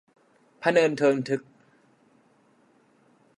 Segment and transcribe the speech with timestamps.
[0.63, 1.41] พะเนินเทินทึก